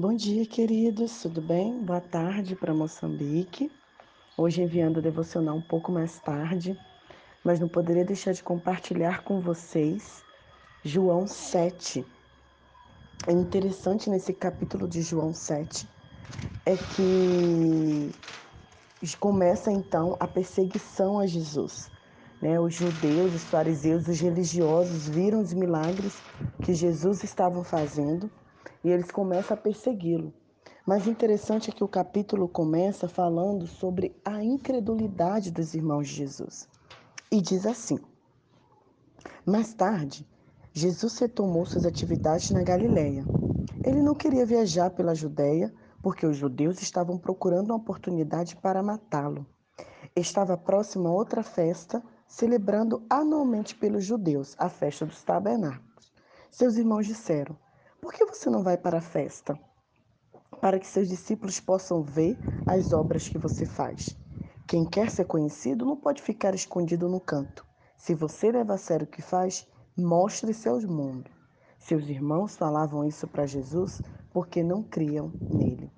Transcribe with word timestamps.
Bom 0.00 0.14
dia, 0.14 0.46
queridos, 0.46 1.20
tudo 1.20 1.42
bem? 1.42 1.78
Boa 1.84 2.00
tarde 2.00 2.56
para 2.56 2.72
Moçambique. 2.72 3.70
Hoje 4.34 4.62
enviando 4.62 4.96
o 4.96 5.02
devocional 5.02 5.54
um 5.54 5.60
pouco 5.60 5.92
mais 5.92 6.18
tarde, 6.20 6.74
mas 7.44 7.60
não 7.60 7.68
poderia 7.68 8.02
deixar 8.02 8.32
de 8.32 8.42
compartilhar 8.42 9.22
com 9.24 9.42
vocês 9.42 10.24
João 10.82 11.26
7. 11.26 12.02
É 13.26 13.32
interessante 13.32 14.08
nesse 14.08 14.32
capítulo 14.32 14.88
de 14.88 15.02
João 15.02 15.34
7 15.34 15.86
é 16.64 16.78
que 16.78 18.10
começa 19.18 19.70
então 19.70 20.16
a 20.18 20.26
perseguição 20.26 21.18
a 21.18 21.26
Jesus. 21.26 21.90
Né? 22.40 22.58
Os 22.58 22.72
judeus, 22.74 23.34
os 23.34 23.44
fariseus, 23.44 24.08
os 24.08 24.18
religiosos 24.18 25.10
viram 25.10 25.42
os 25.42 25.52
milagres 25.52 26.16
que 26.64 26.72
Jesus 26.72 27.22
estava 27.22 27.62
fazendo 27.62 28.30
e 28.82 28.90
eles 28.90 29.10
começam 29.10 29.54
a 29.54 29.60
persegui-lo. 29.60 30.32
Mas 30.86 31.06
interessante 31.06 31.70
é 31.70 31.72
que 31.72 31.84
o 31.84 31.88
capítulo 31.88 32.48
começa 32.48 33.08
falando 33.08 33.66
sobre 33.66 34.14
a 34.24 34.42
incredulidade 34.42 35.50
dos 35.50 35.74
irmãos 35.74 36.08
de 36.08 36.14
Jesus. 36.14 36.68
E 37.30 37.40
diz 37.40 37.66
assim: 37.66 37.98
Mais 39.46 39.72
tarde, 39.74 40.26
Jesus 40.72 41.18
retomou 41.18 41.66
suas 41.66 41.84
atividades 41.84 42.50
na 42.50 42.62
Galileia. 42.62 43.24
Ele 43.84 44.02
não 44.02 44.14
queria 44.14 44.46
viajar 44.46 44.90
pela 44.90 45.14
Judéia 45.14 45.72
porque 46.02 46.26
os 46.26 46.36
judeus 46.36 46.80
estavam 46.80 47.18
procurando 47.18 47.70
uma 47.70 47.76
oportunidade 47.76 48.56
para 48.56 48.82
matá-lo. 48.82 49.46
Estava 50.16 50.56
próximo 50.56 51.08
a 51.08 51.12
outra 51.12 51.42
festa, 51.42 52.02
celebrando 52.26 53.04
anualmente 53.08 53.74
pelos 53.74 54.04
judeus, 54.04 54.54
a 54.58 54.68
festa 54.68 55.06
dos 55.06 55.22
tabernáculos. 55.22 56.12
Seus 56.50 56.76
irmãos 56.76 57.06
disseram: 57.06 57.56
por 58.00 58.12
que 58.12 58.24
você 58.24 58.48
não 58.48 58.62
vai 58.62 58.76
para 58.76 58.98
a 58.98 59.02
festa? 59.02 59.58
Para 60.60 60.78
que 60.78 60.86
seus 60.86 61.08
discípulos 61.08 61.60
possam 61.60 62.02
ver 62.02 62.38
as 62.66 62.92
obras 62.92 63.28
que 63.28 63.38
você 63.38 63.64
faz. 63.64 64.16
Quem 64.66 64.84
quer 64.84 65.10
ser 65.10 65.24
conhecido 65.24 65.84
não 65.84 65.96
pode 65.96 66.22
ficar 66.22 66.54
escondido 66.54 67.08
no 67.08 67.20
canto. 67.20 67.66
Se 67.96 68.14
você 68.14 68.50
leva 68.50 68.74
a 68.74 68.78
sério 68.78 69.04
o 69.04 69.10
que 69.10 69.20
faz, 69.20 69.66
mostre-se 69.96 70.68
ao 70.68 70.80
mundo. 70.82 71.30
Seus 71.78 72.08
irmãos 72.08 72.56
falavam 72.56 73.04
isso 73.04 73.26
para 73.26 73.46
Jesus 73.46 74.00
porque 74.32 74.62
não 74.62 74.82
criam 74.82 75.32
nele. 75.40 75.90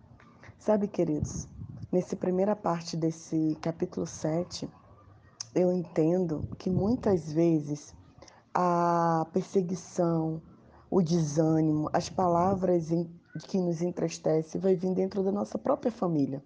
Sabe, 0.58 0.88
queridos, 0.88 1.48
nessa 1.90 2.16
primeira 2.16 2.56
parte 2.56 2.96
desse 2.96 3.56
capítulo 3.60 4.06
7, 4.06 4.68
eu 5.54 5.70
entendo 5.72 6.48
que 6.58 6.70
muitas 6.70 7.32
vezes 7.32 7.94
a 8.54 9.26
perseguição, 9.32 10.40
o 10.94 11.00
desânimo, 11.00 11.88
as 11.90 12.10
palavras 12.10 12.88
que 13.48 13.56
nos 13.56 13.80
entristecem, 13.80 14.60
vai 14.60 14.74
vir 14.74 14.92
dentro 14.92 15.22
da 15.22 15.32
nossa 15.32 15.56
própria 15.56 15.90
família. 15.90 16.44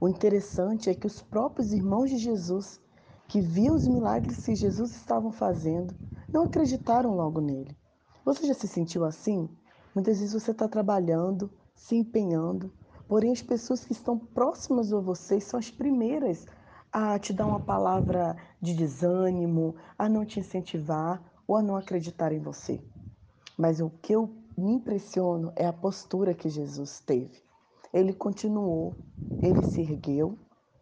O 0.00 0.08
interessante 0.08 0.88
é 0.88 0.94
que 0.94 1.08
os 1.08 1.20
próprios 1.22 1.72
irmãos 1.72 2.08
de 2.08 2.18
Jesus, 2.18 2.80
que 3.26 3.40
viam 3.40 3.74
os 3.74 3.88
milagres 3.88 4.44
que 4.46 4.54
Jesus 4.54 4.94
estava 4.94 5.32
fazendo, 5.32 5.92
não 6.32 6.44
acreditaram 6.44 7.16
logo 7.16 7.40
nele. 7.40 7.76
Você 8.24 8.46
já 8.46 8.54
se 8.54 8.68
sentiu 8.68 9.04
assim? 9.04 9.48
Muitas 9.92 10.20
vezes 10.20 10.40
você 10.40 10.52
está 10.52 10.68
trabalhando, 10.68 11.50
se 11.74 11.96
empenhando, 11.96 12.72
porém 13.08 13.32
as 13.32 13.42
pessoas 13.42 13.84
que 13.84 13.90
estão 13.90 14.16
próximas 14.16 14.92
a 14.92 15.00
você 15.00 15.40
são 15.40 15.58
as 15.58 15.68
primeiras 15.68 16.46
a 16.92 17.18
te 17.18 17.32
dar 17.32 17.46
uma 17.46 17.58
palavra 17.58 18.36
de 18.62 18.72
desânimo, 18.72 19.74
a 19.98 20.08
não 20.08 20.24
te 20.24 20.38
incentivar 20.38 21.20
ou 21.44 21.56
a 21.56 21.62
não 21.62 21.74
acreditar 21.74 22.30
em 22.30 22.38
você. 22.38 22.80
Mas 23.56 23.80
o 23.80 23.88
que 23.88 24.12
eu 24.12 24.30
me 24.56 24.72
impressiono 24.72 25.52
é 25.56 25.66
a 25.66 25.72
postura 25.72 26.34
que 26.34 26.48
Jesus 26.48 27.00
teve. 27.00 27.42
Ele 27.92 28.12
continuou, 28.12 28.94
ele 29.40 29.62
se 29.62 29.80
ergueu, 29.80 30.38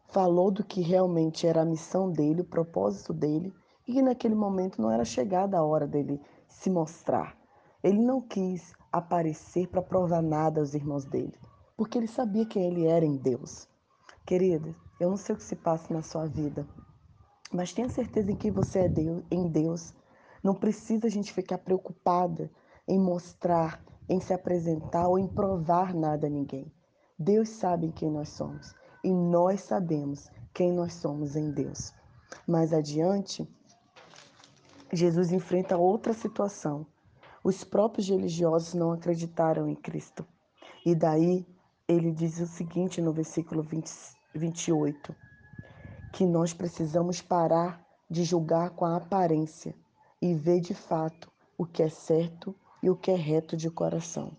falou 0.09 0.51
do 0.51 0.65
que 0.65 0.81
realmente 0.81 1.47
era 1.47 1.63
a 1.63 1.65
missão 1.65 2.11
dele, 2.11 2.43
o 2.43 2.45
propósito 2.47 3.13
dele, 3.13 3.55
e 3.87 3.93
que 3.93 4.03
naquele 4.03 4.35
momento 4.35 4.81
não 4.81 4.91
era 4.91 5.05
chegada 5.05 5.59
a 5.59 5.65
hora 5.65 5.87
dele 5.87 6.21
se 6.49 6.71
mostrar. 6.71 7.37
Ele 7.83 7.99
não 7.99 8.21
quis 8.21 8.73
aparecer 8.91 9.69
para 9.69 9.83
provar 9.83 10.23
nada 10.23 10.61
aos 10.61 10.75
irmãos 10.75 11.05
dele, 11.05 11.35
porque 11.77 11.99
ele 11.99 12.07
sabia 12.07 12.47
quem 12.47 12.65
ele 12.67 12.87
era 12.87 13.05
em 13.05 13.17
Deus. 13.17 13.69
Querida, 14.25 14.75
eu 14.99 15.11
não 15.11 15.17
sei 15.17 15.35
o 15.35 15.39
que 15.39 15.45
se 15.45 15.57
passa 15.57 15.93
na 15.93 16.03
sua 16.03 16.27
vida, 16.27 16.67
mas 17.53 17.73
tenha 17.73 17.89
certeza 17.89 18.31
em 18.33 18.37
que 18.37 18.51
você 18.51 18.81
é 18.81 18.89
Deus, 18.89 19.23
em 19.31 19.49
Deus. 19.49 19.93
Não 20.43 20.55
precisa 20.55 21.07
a 21.07 21.11
gente 21.11 21.33
ficar 21.33 21.59
preocupada 21.59 22.51
em 22.87 22.99
mostrar, 22.99 23.83
em 24.09 24.21
se 24.21 24.33
apresentar 24.33 25.09
ou 25.09 25.19
em 25.19 25.27
provar 25.27 25.95
nada 25.95 26.27
a 26.27 26.31
ninguém. 26.31 26.71
Deus 27.19 27.49
sabe 27.49 27.93
quem 27.93 28.11
nós 28.11 28.29
somos 28.29 28.75
e 29.03 29.13
nós 29.13 29.61
sabemos 29.63 30.31
quem 30.53 30.73
nós 30.73 30.95
somos 30.95 31.37
em 31.37 31.51
Deus. 31.51 31.93
Mais 32.47 32.73
adiante, 32.73 33.49
Jesus 34.93 35.33
enfrenta 35.33 35.77
outra 35.77 36.13
situação. 36.13 36.87
Os 37.43 37.65
próprios 37.65 38.09
religiosos 38.09 38.75
não 38.75 38.93
acreditaram 38.93 39.69
em 39.69 39.75
Cristo. 39.75 40.27
E 40.85 40.95
daí 40.95 41.47
ele 41.87 42.13
diz 42.13 42.41
o 42.41 42.47
seguinte 42.47 43.01
no 43.01 43.13
versículo 43.13 43.63
20, 43.63 43.91
28, 44.35 45.15
que 46.13 46.25
nós 46.25 46.55
precisamos 46.55 47.21
parar 47.21 47.85
de 48.09 48.25
julgar 48.25 48.71
com 48.71 48.85
a 48.85 48.97
aparência 48.97 49.75
e 50.21 50.35
ver 50.35 50.61
de 50.61 50.75
fato 50.75 51.31
o 51.59 51.67
que 51.67 51.83
é 51.83 51.89
certo 51.89 52.55
e 52.85 52.91
o 52.91 52.95
que 52.95 53.11
é 53.11 53.17
reto 53.17 53.57
de 53.57 53.71
coração. 53.71 54.37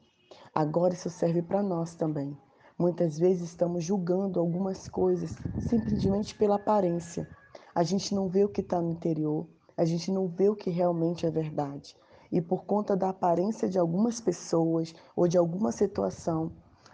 Agora 0.54 0.94
isso 0.94 1.10
serve 1.10 1.42
para 1.42 1.64
nós 1.64 1.96
também. 1.96 2.38
Muitas 2.78 3.18
vezes 3.18 3.50
estamos 3.50 3.84
julgando 3.84 4.40
algumas 4.40 4.88
coisas 4.88 5.36
simplesmente 5.68 6.36
pela 6.36 6.58
aparência. 6.58 7.28
A 7.74 7.82
gente 7.82 8.14
não 8.14 8.30
vê 8.30 8.46
o 8.46 8.50
que 8.50 8.62
está 8.62 8.80
no 8.80 8.92
interior, 8.92 9.48
a 9.76 9.84
gente 9.84 10.12
não 10.12 10.28
vê 10.28 10.48
o 10.48 10.56
que 10.56 10.70
realmente 10.70 11.26
é 11.26 11.32
verdade. 11.32 11.98
E 12.32 12.40
por 12.40 12.66
conta 12.66 12.96
da 12.96 13.10
aparência 13.10 13.68
de 13.68 13.80
algumas 13.80 14.22
pessoas 14.22 14.94
ou 15.16 15.28
de 15.28 15.40
alguma 15.40 15.72
situação, 15.72 16.52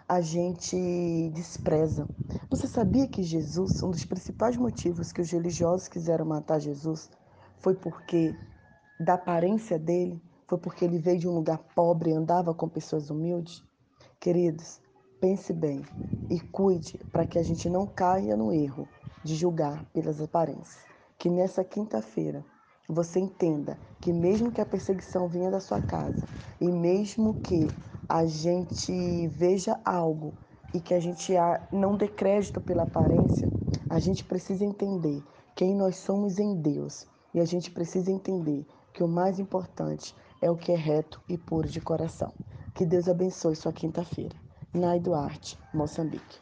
a 0.08 0.22
gente 0.22 1.30
despreza. 1.34 2.08
Você 2.48 2.66
sabia 2.66 3.06
que 3.06 3.22
Jesus, 3.22 3.82
um 3.82 3.90
dos 3.90 4.06
principais 4.06 4.56
motivos 4.56 5.12
que 5.12 5.20
os 5.20 5.30
religiosos 5.30 5.86
quiseram 5.86 6.24
matar 6.24 6.60
Jesus, 6.60 7.10
foi 7.58 7.74
porque 7.74 8.34
da 8.98 9.14
aparência 9.14 9.78
dele, 9.78 10.18
foi 10.52 10.58
porque 10.58 10.84
ele 10.84 10.98
veio 10.98 11.18
de 11.18 11.26
um 11.26 11.34
lugar 11.34 11.56
pobre 11.74 12.10
e 12.10 12.12
andava 12.12 12.52
com 12.52 12.68
pessoas 12.68 13.08
humildes? 13.08 13.64
Queridos, 14.20 14.82
pense 15.18 15.50
bem 15.50 15.82
e 16.28 16.38
cuide 16.38 16.98
para 17.10 17.24
que 17.24 17.38
a 17.38 17.42
gente 17.42 17.70
não 17.70 17.86
caia 17.86 18.36
no 18.36 18.52
erro 18.52 18.86
de 19.24 19.34
julgar 19.34 19.82
pelas 19.94 20.20
aparências. 20.20 20.84
Que 21.18 21.30
nessa 21.30 21.64
quinta-feira 21.64 22.44
você 22.86 23.18
entenda 23.18 23.78
que 23.98 24.12
mesmo 24.12 24.52
que 24.52 24.60
a 24.60 24.66
perseguição 24.66 25.26
venha 25.26 25.50
da 25.50 25.58
sua 25.58 25.80
casa 25.80 26.28
e 26.60 26.70
mesmo 26.70 27.32
que 27.40 27.66
a 28.06 28.26
gente 28.26 29.28
veja 29.28 29.80
algo 29.86 30.34
e 30.74 30.82
que 30.82 30.92
a 30.92 31.00
gente 31.00 31.32
não 31.72 31.96
dê 31.96 32.08
crédito 32.08 32.60
pela 32.60 32.82
aparência, 32.82 33.48
a 33.88 33.98
gente 33.98 34.22
precisa 34.22 34.66
entender 34.66 35.24
quem 35.56 35.74
nós 35.74 35.96
somos 35.96 36.38
em 36.38 36.60
Deus 36.60 37.06
e 37.32 37.40
a 37.40 37.44
gente 37.46 37.70
precisa 37.70 38.10
entender 38.10 38.66
que 38.92 39.02
o 39.02 39.08
mais 39.08 39.38
importante 39.38 40.14
é 40.40 40.50
o 40.50 40.56
que 40.56 40.72
é 40.72 40.76
reto 40.76 41.20
e 41.28 41.38
puro 41.38 41.68
de 41.68 41.80
coração. 41.80 42.32
Que 42.74 42.84
Deus 42.84 43.08
abençoe 43.08 43.56
sua 43.56 43.72
quinta-feira. 43.72 44.36
Nai 44.74 44.98
Duarte, 44.98 45.58
Moçambique. 45.72 46.40